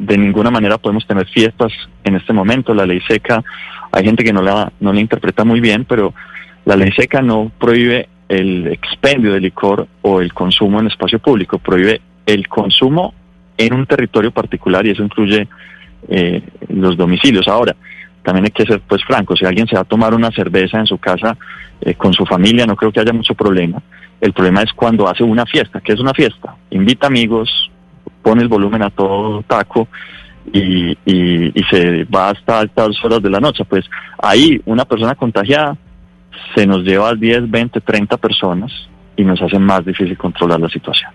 de 0.00 0.16
ninguna 0.16 0.50
manera 0.50 0.78
podemos 0.78 1.06
tener 1.06 1.26
fiestas 1.26 1.72
en 2.04 2.16
este 2.16 2.32
momento. 2.32 2.74
La 2.74 2.86
ley 2.86 3.00
seca, 3.06 3.42
hay 3.92 4.04
gente 4.04 4.24
que 4.24 4.32
no 4.32 4.42
la, 4.42 4.72
no 4.80 4.92
la 4.92 5.00
interpreta 5.00 5.44
muy 5.44 5.60
bien, 5.60 5.84
pero 5.84 6.14
la 6.64 6.76
ley 6.76 6.90
seca 6.92 7.20
no 7.20 7.52
prohíbe 7.58 8.08
el 8.28 8.68
expendio 8.68 9.32
de 9.32 9.40
licor 9.40 9.86
o 10.02 10.20
el 10.20 10.32
consumo 10.32 10.80
en 10.80 10.86
espacio 10.86 11.18
público, 11.18 11.58
prohíbe 11.58 12.00
el 12.26 12.48
consumo 12.48 13.12
en 13.58 13.74
un 13.74 13.86
territorio 13.86 14.30
particular 14.30 14.86
y 14.86 14.90
eso 14.90 15.02
incluye 15.02 15.48
eh, 16.08 16.42
los 16.68 16.96
domicilios. 16.96 17.46
Ahora, 17.48 17.76
también 18.22 18.46
hay 18.46 18.50
que 18.52 18.64
ser 18.64 18.80
pues 18.80 19.02
franco, 19.04 19.36
si 19.36 19.44
alguien 19.44 19.66
se 19.66 19.74
va 19.74 19.82
a 19.82 19.84
tomar 19.84 20.14
una 20.14 20.30
cerveza 20.30 20.78
en 20.78 20.86
su 20.86 20.98
casa 20.98 21.36
eh, 21.80 21.94
con 21.94 22.12
su 22.12 22.24
familia, 22.24 22.66
no 22.66 22.76
creo 22.76 22.92
que 22.92 23.00
haya 23.00 23.12
mucho 23.12 23.34
problema. 23.34 23.82
El 24.20 24.32
problema 24.32 24.62
es 24.62 24.72
cuando 24.72 25.08
hace 25.08 25.24
una 25.24 25.46
fiesta. 25.46 25.80
¿Qué 25.80 25.92
es 25.92 26.00
una 26.00 26.12
fiesta? 26.12 26.54
Invita 26.70 27.06
amigos, 27.06 27.70
pone 28.22 28.42
el 28.42 28.48
volumen 28.48 28.82
a 28.82 28.90
todo 28.90 29.42
taco 29.42 29.88
y, 30.52 30.96
y, 31.04 31.62
se 31.70 32.04
va 32.04 32.30
hasta 32.30 32.60
altas 32.60 32.96
horas 33.04 33.22
de 33.22 33.30
la 33.30 33.40
noche. 33.40 33.64
Pues 33.64 33.84
ahí 34.18 34.60
una 34.64 34.84
persona 34.84 35.14
contagiada 35.14 35.76
se 36.54 36.66
nos 36.66 36.82
lleva 36.82 37.10
a 37.10 37.14
10, 37.14 37.50
20, 37.50 37.80
30 37.80 38.16
personas 38.16 38.72
y 39.16 39.24
nos 39.24 39.40
hace 39.42 39.58
más 39.58 39.84
difícil 39.84 40.16
controlar 40.16 40.60
la 40.60 40.68
situación. 40.68 41.10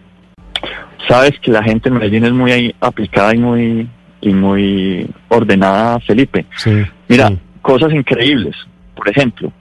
Sabes 1.08 1.40
que 1.40 1.52
la 1.52 1.63
gente 1.63 1.90
en 1.90 1.96
Medellín 1.96 2.26
es 2.26 2.32
muy 2.32 2.76
aplicada 2.80 3.35
y 3.35 3.38
muy 3.38 3.90
y 4.22 4.34
muy 4.34 5.08
ordenada, 5.30 5.99
Felipe. 5.99 6.46
Mira, 7.08 7.32
cosas 7.62 7.94
increíbles. 7.94 8.55
Por 8.96 9.08
ejemplo, 9.10 9.52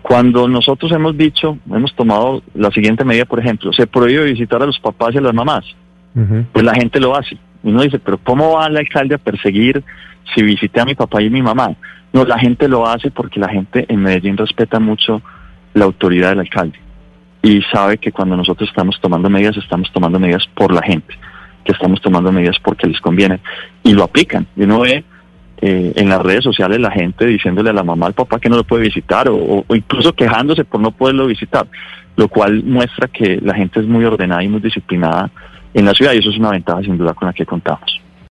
cuando 0.00 0.48
nosotros 0.48 0.90
hemos 0.92 1.16
dicho, 1.16 1.58
hemos 1.70 1.94
tomado 1.94 2.42
la 2.54 2.70
siguiente 2.70 3.04
medida, 3.04 3.26
por 3.26 3.40
ejemplo, 3.40 3.72
se 3.72 3.86
prohíbe 3.86 4.24
visitar 4.24 4.62
a 4.62 4.66
los 4.66 4.78
papás 4.78 5.14
y 5.14 5.18
a 5.18 5.20
las 5.20 5.34
mamás, 5.34 5.64
pues 6.52 6.64
la 6.64 6.74
gente 6.74 7.00
lo 7.00 7.16
hace. 7.16 7.36
Uno 7.62 7.82
dice, 7.82 7.98
pero 7.98 8.18
¿cómo 8.18 8.54
va 8.54 8.66
el 8.66 8.76
alcalde 8.76 9.14
a 9.14 9.18
perseguir 9.18 9.82
si 10.34 10.42
visité 10.42 10.80
a 10.80 10.84
mi 10.84 10.94
papá 10.94 11.22
y 11.22 11.30
mi 11.30 11.42
mamá? 11.42 11.74
No, 12.12 12.24
la 12.24 12.38
gente 12.38 12.68
lo 12.68 12.86
hace 12.86 13.10
porque 13.10 13.40
la 13.40 13.48
gente 13.48 13.84
en 13.88 14.02
Medellín 14.02 14.36
respeta 14.36 14.80
mucho 14.80 15.22
la 15.74 15.84
autoridad 15.84 16.30
del 16.30 16.40
alcalde 16.40 16.78
y 17.42 17.62
sabe 17.72 17.98
que 17.98 18.12
cuando 18.12 18.36
nosotros 18.36 18.68
estamos 18.68 18.98
tomando 19.00 19.30
medidas, 19.30 19.56
estamos 19.56 19.90
tomando 19.92 20.18
medidas 20.18 20.44
por 20.54 20.72
la 20.72 20.82
gente, 20.82 21.14
que 21.64 21.72
estamos 21.72 22.00
tomando 22.00 22.32
medidas 22.32 22.56
porque 22.62 22.86
les 22.86 23.00
conviene 23.00 23.40
y 23.82 23.92
lo 23.92 24.04
aplican. 24.04 24.46
Y 24.56 24.62
uno 24.64 24.80
ve 24.80 25.04
eh, 25.60 25.92
en 25.96 26.08
las 26.08 26.22
redes 26.22 26.44
sociales 26.44 26.80
la 26.80 26.90
gente 26.90 27.26
diciéndole 27.26 27.70
a 27.70 27.72
la 27.72 27.84
mamá, 27.84 28.06
al 28.06 28.14
papá 28.14 28.38
que 28.38 28.48
no 28.48 28.56
lo 28.56 28.64
puede 28.64 28.84
visitar 28.84 29.28
o, 29.30 29.64
incluso 29.70 30.12
quejándose 30.14 30.64
por 30.64 30.80
no 30.80 30.90
poderlo 30.90 31.26
visitar, 31.26 31.66
lo 32.16 32.28
cual 32.28 32.62
muestra 32.64 33.08
que 33.08 33.40
la 33.40 33.54
gente 33.54 33.80
es 33.80 33.86
muy 33.86 34.04
ordenada 34.04 34.42
y 34.42 34.48
muy 34.48 34.60
disciplinada 34.60 35.30
en 35.78 35.84
la 35.84 35.94
ciudad 35.94 36.14
eso 36.14 36.30
es 36.30 36.38
una 36.38 36.50
ventaja 36.50 36.82
sin 36.82 36.98
duda 36.98 37.14
con 37.14 37.26
la 37.26 37.32
que 37.32 37.46
contamos. 37.46 37.97